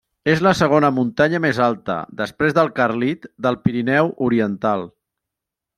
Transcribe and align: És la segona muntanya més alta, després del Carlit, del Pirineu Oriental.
És 0.31 0.39
la 0.45 0.53
segona 0.59 0.89
muntanya 0.99 1.41
més 1.43 1.59
alta, 1.65 1.97
després 2.23 2.57
del 2.59 2.73
Carlit, 2.81 3.29
del 3.47 3.61
Pirineu 3.67 4.13
Oriental. 4.31 4.89